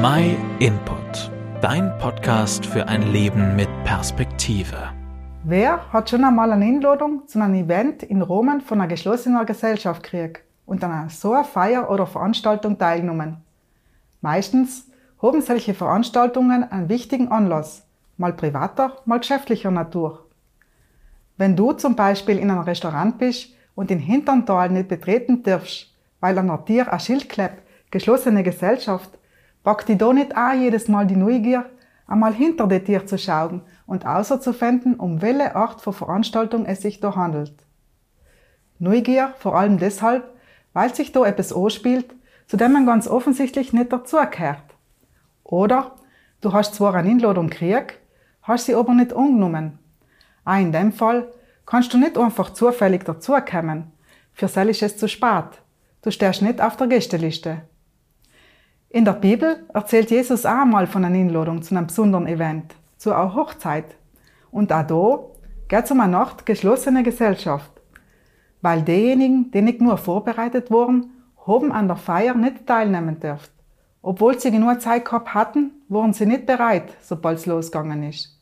My 0.00 0.36
Input, 0.60 1.32
dein 1.60 1.98
Podcast 1.98 2.64
für 2.64 2.86
ein 2.86 3.10
Leben 3.10 3.56
mit 3.56 3.68
Perspektive. 3.82 4.92
Wer 5.42 5.92
hat 5.92 6.08
schon 6.08 6.22
einmal 6.22 6.52
eine 6.52 6.66
Einladung 6.66 7.26
zu 7.26 7.40
einem 7.40 7.66
Event 7.66 8.04
in 8.04 8.22
Roman 8.22 8.60
von 8.60 8.80
einer 8.80 8.86
geschlossenen 8.86 9.44
Gesellschaft 9.44 10.04
gekriegt 10.04 10.44
und 10.66 10.84
an 10.84 10.92
einer 10.92 11.10
so 11.10 11.32
einer 11.32 11.42
Feier 11.42 11.90
oder 11.90 12.06
Veranstaltung 12.06 12.78
teilgenommen? 12.78 13.38
Meistens 14.20 14.86
haben 15.20 15.42
solche 15.42 15.74
Veranstaltungen 15.74 16.62
einen 16.70 16.88
wichtigen 16.88 17.32
Anlass, 17.32 17.84
mal 18.18 18.34
privater, 18.34 18.98
mal 19.04 19.18
geschäftlicher 19.18 19.72
Natur. 19.72 20.28
Wenn 21.38 21.56
du 21.56 21.72
zum 21.72 21.96
Beispiel 21.96 22.38
in 22.38 22.52
einem 22.52 22.60
Restaurant 22.60 23.18
bist 23.18 23.48
und 23.74 23.90
den 23.90 23.98
Hinterntal 23.98 24.70
nicht 24.70 24.86
betreten 24.86 25.42
darfst, 25.42 25.92
weil 26.20 26.38
an 26.38 26.46
der 26.46 26.64
Tier 26.64 26.92
ein 26.92 27.00
Schild 27.00 27.28
klebt, 27.28 27.64
geschlossene 27.90 28.44
Gesellschaft, 28.44 29.18
packt 29.62 29.88
dich 29.88 29.98
da 29.98 30.12
nicht 30.12 30.36
auch 30.36 30.52
jedes 30.52 30.88
Mal 30.88 31.06
die 31.06 31.16
Neugier, 31.16 31.66
einmal 32.06 32.32
hinter 32.32 32.66
die 32.66 32.80
Tier 32.80 33.06
zu 33.06 33.18
schauen 33.18 33.62
und 33.86 34.06
außerzufinden, 34.06 34.94
um 34.94 35.22
welche 35.22 35.54
Art 35.54 35.80
von 35.80 35.92
Veranstaltung 35.92 36.66
es 36.66 36.82
sich 36.82 37.00
da 37.00 37.14
handelt. 37.14 37.54
Neugier 38.78 39.34
vor 39.38 39.56
allem 39.56 39.78
deshalb, 39.78 40.24
weil 40.72 40.94
sich 40.94 41.12
da 41.12 41.24
etwas 41.24 41.52
anspielt, 41.52 42.14
zu 42.46 42.56
dem 42.56 42.72
man 42.72 42.86
ganz 42.86 43.08
offensichtlich 43.08 43.72
nicht 43.72 43.92
dazugehört. 43.92 44.62
Oder 45.44 45.96
du 46.40 46.52
hast 46.52 46.74
zwar 46.74 46.94
eine 46.94 47.10
Einladung 47.10 47.48
gekriegt, 47.48 47.98
hast 48.42 48.66
sie 48.66 48.74
aber 48.74 48.94
nicht 48.94 49.12
angenommen. 49.12 49.78
Auch 50.44 50.56
in 50.56 50.72
dem 50.72 50.92
Fall 50.92 51.32
kannst 51.66 51.92
du 51.92 51.98
nicht 51.98 52.16
einfach 52.16 52.50
zufällig 52.50 53.04
dazukommen. 53.04 53.92
Für 54.32 54.48
sie 54.48 54.70
ist 54.70 54.82
es 54.82 54.96
zu 54.96 55.08
spät. 55.08 55.60
Du 56.02 56.10
stehst 56.10 56.42
nicht 56.42 56.60
auf 56.60 56.76
der 56.76 56.86
Gästeliste. 56.86 57.62
In 58.90 59.04
der 59.04 59.12
Bibel 59.12 59.66
erzählt 59.74 60.10
Jesus 60.10 60.46
auch 60.46 60.64
mal 60.64 60.86
von 60.86 61.04
einer 61.04 61.18
Einladung 61.18 61.60
zu 61.60 61.76
einem 61.76 61.88
besonderen 61.88 62.26
Event, 62.26 62.74
zu 62.96 63.12
einer 63.12 63.34
Hochzeit. 63.34 63.84
Und 64.50 64.72
auch 64.72 64.86
da 64.86 65.18
geht 65.68 65.84
es 65.84 65.90
um 65.90 66.00
eine 66.00 66.12
Nacht 66.12 66.46
geschlossene 66.46 67.02
Gesellschaft. 67.02 67.70
Weil 68.62 68.80
diejenigen, 68.80 69.50
die 69.50 69.60
nicht 69.60 69.82
nur 69.82 69.98
vorbereitet 69.98 70.70
wurden, 70.70 71.10
haben 71.46 71.70
an 71.70 71.86
der 71.86 71.98
Feier 71.98 72.34
nicht 72.34 72.66
teilnehmen 72.66 73.20
dürfen. 73.20 73.52
Obwohl 74.00 74.40
sie 74.40 74.50
genug 74.50 74.80
Zeit 74.80 75.04
gehabt 75.04 75.34
hatten, 75.34 75.72
waren 75.88 76.14
sie 76.14 76.24
nicht 76.24 76.46
bereit, 76.46 76.90
sobald 77.02 77.38
es 77.38 77.46
losgegangen 77.46 78.04
ist. 78.04 78.40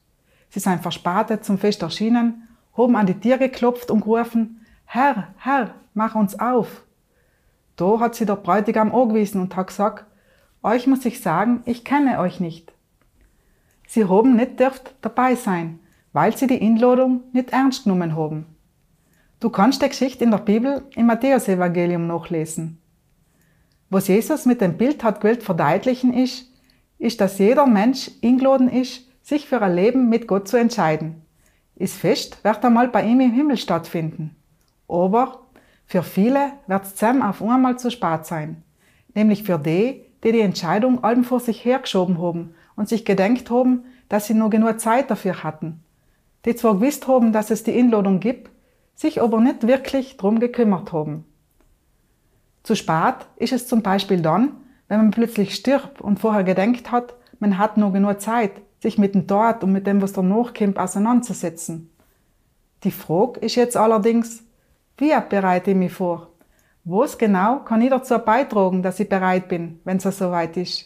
Sie 0.50 0.60
sind 0.60 0.80
verspätet 0.80 1.44
zum 1.44 1.58
Fest 1.58 1.82
erschienen, 1.82 2.46
haben 2.76 2.94
an 2.94 3.06
die 3.06 3.18
Tür 3.18 3.38
geklopft 3.38 3.90
und 3.90 4.02
gerufen, 4.02 4.64
Herr, 4.84 5.28
Herr, 5.38 5.74
mach 5.92 6.14
uns 6.14 6.38
auf. 6.38 6.84
Da 7.74 7.98
hat 7.98 8.14
sie 8.14 8.26
der 8.26 8.36
Bräutigam 8.36 8.94
angewiesen 8.94 9.40
und 9.40 9.56
hat 9.56 9.66
gesagt, 9.66 10.04
euch 10.66 10.86
muss 10.86 11.04
ich 11.04 11.20
sagen, 11.20 11.62
ich 11.64 11.84
kenne 11.84 12.18
euch 12.18 12.40
nicht. 12.40 12.72
Sie 13.86 14.04
haben 14.06 14.36
nicht 14.36 14.58
dürft 14.58 14.94
dabei 15.00 15.36
sein, 15.36 15.78
weil 16.12 16.36
sie 16.36 16.46
die 16.46 16.60
Einladung 16.60 17.22
nicht 17.32 17.50
ernst 17.50 17.84
genommen 17.84 18.16
haben. 18.16 18.46
Du 19.38 19.50
kannst 19.50 19.82
die 19.82 19.88
Geschichte 19.88 20.24
in 20.24 20.30
der 20.30 20.38
Bibel 20.38 20.82
im 20.96 21.06
Matthäus-Evangelium 21.06 22.06
nachlesen. 22.06 22.78
Was 23.90 24.08
Jesus 24.08 24.46
mit 24.46 24.60
dem 24.60 24.76
Bild 24.76 25.04
hat 25.04 25.20
gewollt 25.20 25.42
verdeutlichen 25.42 26.12
ist, 26.12 26.50
ist, 26.98 27.20
dass 27.20 27.38
jeder 27.38 27.66
Mensch 27.66 28.10
eingeladen 28.24 28.68
ist, 28.68 29.02
sich 29.22 29.46
für 29.46 29.60
ein 29.62 29.74
Leben 29.74 30.08
mit 30.08 30.26
Gott 30.26 30.48
zu 30.48 30.56
entscheiden. 30.56 31.22
Ist 31.76 31.96
Fest 31.96 32.42
wird 32.42 32.64
einmal 32.64 32.88
bei 32.88 33.04
ihm 33.04 33.20
im 33.20 33.32
Himmel 33.32 33.58
stattfinden. 33.58 34.34
Aber 34.88 35.46
für 35.84 36.02
viele 36.02 36.52
wird 36.66 36.84
es 36.84 36.94
zusammen 36.94 37.22
auf 37.22 37.42
einmal 37.42 37.78
zu 37.78 37.90
spät 37.90 38.24
sein. 38.24 38.62
Nämlich 39.14 39.42
für 39.42 39.58
die, 39.58 40.05
die 40.24 40.32
die 40.32 40.40
Entscheidung 40.40 41.04
allem 41.04 41.24
vor 41.24 41.40
sich 41.40 41.64
hergeschoben 41.64 42.20
haben 42.20 42.54
und 42.74 42.88
sich 42.88 43.04
gedenkt 43.04 43.50
haben, 43.50 43.84
dass 44.08 44.26
sie 44.26 44.34
nur 44.34 44.50
genug 44.50 44.80
Zeit 44.80 45.10
dafür 45.10 45.42
hatten. 45.42 45.82
Die 46.44 46.54
zwar 46.54 46.74
gewusst 46.74 47.08
haben, 47.08 47.32
dass 47.32 47.50
es 47.50 47.64
die 47.64 47.76
Einladung 47.76 48.20
gibt, 48.20 48.50
sich 48.94 49.20
aber 49.20 49.40
nicht 49.40 49.66
wirklich 49.66 50.16
drum 50.16 50.38
gekümmert 50.40 50.92
haben. 50.92 51.24
Zu 52.62 52.74
spät 52.74 53.26
ist 53.36 53.52
es 53.52 53.68
zum 53.68 53.82
Beispiel 53.82 54.20
dann, 54.20 54.52
wenn 54.88 54.98
man 54.98 55.10
plötzlich 55.10 55.54
stirbt 55.54 56.00
und 56.00 56.18
vorher 56.18 56.44
gedenkt 56.44 56.90
hat, 56.90 57.14
man 57.38 57.58
hat 57.58 57.76
nur 57.76 57.92
genug 57.92 58.20
Zeit, 58.20 58.52
sich 58.80 58.98
mit 58.98 59.14
dem 59.14 59.26
Tod 59.26 59.62
und 59.62 59.72
mit 59.72 59.86
dem, 59.86 60.00
was 60.02 60.12
danach 60.12 60.54
kommt, 60.54 60.78
auseinanderzusetzen. 60.78 61.90
Die 62.84 62.90
Frage 62.90 63.40
ist 63.40 63.56
jetzt 63.56 63.76
allerdings, 63.76 64.42
wie 64.98 65.12
bereite 65.28 65.72
ich 65.72 65.76
mich 65.76 65.92
vor? 65.92 66.30
Was 66.88 67.18
genau 67.18 67.64
kann 67.64 67.82
ich 67.82 67.90
dazu 67.90 68.16
beitragen, 68.16 68.80
dass 68.80 69.00
ich 69.00 69.08
bereit 69.08 69.48
bin, 69.48 69.80
wenn 69.82 69.96
es 69.96 70.04
soweit 70.04 70.56
ist? 70.56 70.84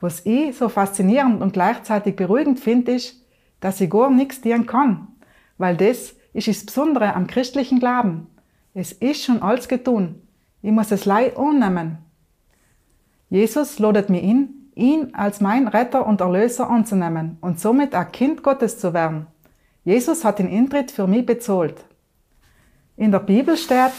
Was 0.00 0.24
ich 0.24 0.56
so 0.56 0.70
faszinierend 0.70 1.42
und 1.42 1.52
gleichzeitig 1.52 2.16
beruhigend 2.16 2.58
finde, 2.58 2.92
ist, 2.92 3.22
dass 3.60 3.82
ich 3.82 3.90
gar 3.90 4.08
nichts 4.08 4.40
dienen 4.40 4.64
kann. 4.64 5.08
Weil 5.58 5.76
das 5.76 6.14
ist 6.32 6.48
das 6.48 6.64
Besondere 6.64 7.14
am 7.14 7.26
christlichen 7.26 7.80
Glauben. 7.80 8.28
Es 8.72 8.92
ist 8.92 9.22
schon 9.22 9.42
alles 9.42 9.68
getun. 9.68 10.22
Ich 10.62 10.70
muss 10.72 10.90
es 10.90 11.04
lei 11.04 11.36
annehmen. 11.36 11.98
Jesus 13.28 13.78
ladet 13.78 14.08
mich 14.08 14.22
in, 14.22 14.70
ihn 14.74 15.14
als 15.14 15.42
mein 15.42 15.68
Retter 15.68 16.06
und 16.06 16.22
Erlöser 16.22 16.70
anzunehmen 16.70 17.36
und 17.42 17.60
somit 17.60 17.94
ein 17.94 18.10
Kind 18.10 18.42
Gottes 18.42 18.78
zu 18.78 18.94
werden. 18.94 19.26
Jesus 19.84 20.24
hat 20.24 20.38
den 20.38 20.48
Eintritt 20.48 20.90
für 20.90 21.06
mich 21.06 21.26
bezahlt. 21.26 21.84
In 22.96 23.12
der 23.12 23.18
Bibel 23.18 23.58
steht, 23.58 23.92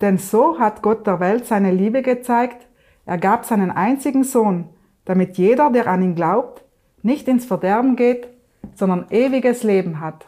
denn 0.00 0.18
so 0.18 0.58
hat 0.58 0.82
Gott 0.82 1.06
der 1.06 1.20
Welt 1.20 1.46
seine 1.46 1.72
Liebe 1.72 2.02
gezeigt, 2.02 2.66
er 3.06 3.18
gab 3.18 3.44
seinen 3.44 3.70
einzigen 3.70 4.24
Sohn, 4.24 4.68
damit 5.04 5.38
jeder, 5.38 5.70
der 5.70 5.86
an 5.86 6.02
ihn 6.02 6.14
glaubt, 6.14 6.64
nicht 7.02 7.28
ins 7.28 7.44
Verderben 7.44 7.96
geht, 7.96 8.28
sondern 8.74 9.06
ewiges 9.10 9.62
Leben 9.62 10.00
hat. 10.00 10.26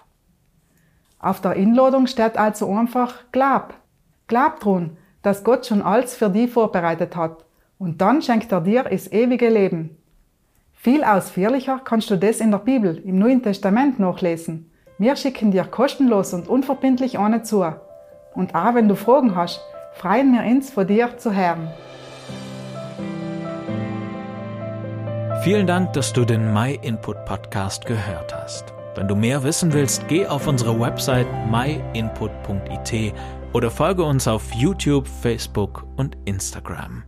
Auf 1.18 1.40
der 1.40 1.54
Inladung 1.54 2.06
steht 2.06 2.36
also 2.36 2.70
einfach 2.72 3.24
Glaub. 3.32 3.74
Glaub 4.28 4.60
dran, 4.60 4.96
dass 5.22 5.42
Gott 5.42 5.66
schon 5.66 5.82
alles 5.82 6.14
für 6.14 6.30
die 6.30 6.46
vorbereitet 6.46 7.16
hat 7.16 7.44
und 7.78 8.00
dann 8.00 8.22
schenkt 8.22 8.52
er 8.52 8.60
dir 8.60 8.84
das 8.84 9.10
ewige 9.10 9.48
Leben. 9.48 9.96
Viel 10.72 11.02
ausführlicher 11.02 11.80
kannst 11.84 12.08
du 12.10 12.16
das 12.16 12.38
in 12.38 12.52
der 12.52 12.58
Bibel 12.58 12.98
im 12.98 13.18
Neuen 13.18 13.42
Testament 13.42 13.98
nachlesen. 13.98 14.70
Wir 14.96 15.16
schicken 15.16 15.50
dir 15.50 15.64
kostenlos 15.64 16.32
und 16.34 16.48
unverbindlich 16.48 17.18
eine 17.18 17.42
zu. 17.42 17.64
Und 18.34 18.54
auch 18.54 18.74
wenn 18.74 18.88
du 18.88 18.94
Fragen 18.94 19.34
hast, 19.34 19.60
freuen 19.94 20.32
wir 20.32 20.42
uns, 20.42 20.70
von 20.70 20.86
dir 20.86 21.16
zu 21.16 21.34
hören. 21.34 21.68
Vielen 25.42 25.66
Dank, 25.66 25.92
dass 25.92 26.12
du 26.12 26.24
den 26.24 26.52
My 26.52 26.78
Input 26.82 27.24
Podcast 27.24 27.86
gehört 27.86 28.34
hast. 28.34 28.72
Wenn 28.94 29.06
du 29.06 29.14
mehr 29.14 29.42
wissen 29.44 29.72
willst, 29.72 30.06
geh 30.08 30.26
auf 30.26 30.46
unsere 30.48 30.78
Website 30.78 31.28
myinput.it 31.48 33.14
oder 33.52 33.70
folge 33.70 34.02
uns 34.02 34.26
auf 34.26 34.52
YouTube, 34.52 35.06
Facebook 35.06 35.86
und 35.96 36.16
Instagram. 36.24 37.04